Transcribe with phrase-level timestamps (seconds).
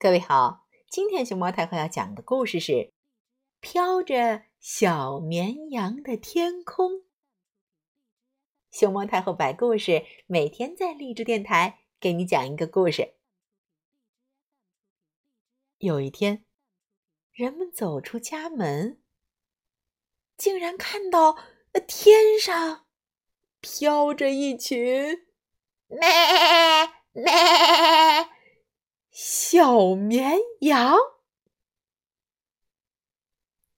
[0.00, 2.72] 各位好，今天熊猫太后要讲的故事是
[3.58, 6.92] 《飘着小绵羊的天空》。
[8.70, 13.16] 熊猫太后摆故事，每天在励志电台给你讲一个故事。
[15.78, 16.44] 有一天，
[17.32, 19.02] 人们走出家门，
[20.36, 21.36] 竟然看到
[21.88, 22.86] 天上
[23.60, 25.26] 飘着一群
[25.88, 25.98] 咩
[27.10, 27.97] 咩。
[29.58, 30.96] 小绵羊，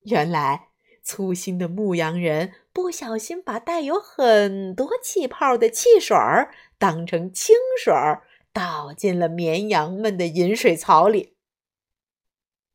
[0.00, 0.70] 原来
[1.04, 11.36] 粗心的牧羊人不小心把带有很多气泡的汽水儿当成清水儿倒进了绵羊们的饮水槽里，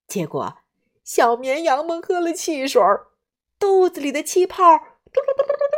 [0.08, 0.60] 结果
[1.04, 3.08] 小绵羊们喝了汽水儿，
[3.60, 5.76] 肚子里的气泡嘟嘟嘟嘟嘟嘟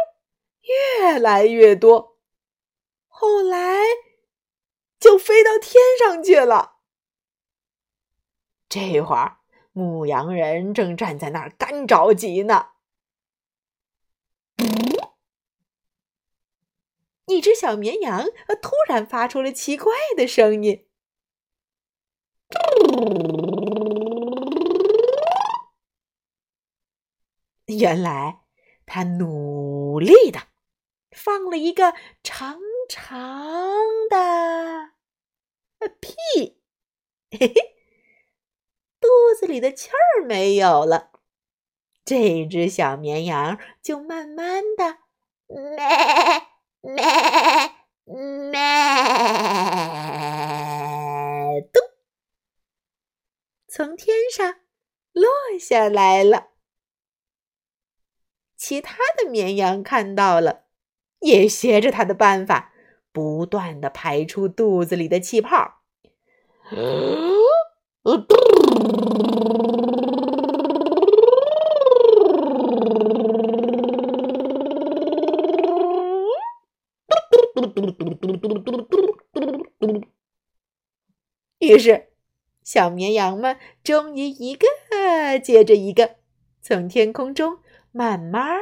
[0.61, 2.19] 越来越多，
[3.07, 3.79] 后来
[4.99, 6.74] 就飞到天上去了。
[8.75, 9.37] 这会儿，
[9.71, 12.71] 牧羊人正站在那儿干着急呢。
[17.27, 18.25] 一只小绵羊
[18.61, 20.85] 突然发出了奇怪的声音。
[27.67, 28.41] 原来，
[28.85, 30.49] 它努力的
[31.11, 34.91] 放了一个长长的
[36.01, 36.59] 屁，
[37.31, 37.74] 嘿嘿。
[39.45, 41.11] 肚里的气儿没有了，
[42.03, 44.97] 这只小绵羊就慢慢的
[45.45, 45.69] 咩
[46.81, 47.03] 咩
[48.05, 48.59] 咩
[51.71, 51.83] 咚，
[53.67, 54.55] 从天上
[55.13, 55.29] 落
[55.59, 56.47] 下来了。
[58.57, 60.63] 其他的绵羊看到了，
[61.19, 62.73] 也学着他的办法，
[63.11, 65.83] 不断的排出肚子里的气泡。
[68.05, 68.35] 呃，嘟
[77.55, 78.83] 嘟嘟嘟嘟嘟嘟
[79.79, 80.01] 嘟
[81.57, 82.09] 于是，
[82.63, 84.67] 小绵羊们终于一个
[85.39, 86.17] 接着一个，
[86.61, 87.57] 从天空中
[87.91, 88.59] 慢慢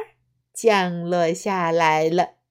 [0.54, 2.43] 降落下来了。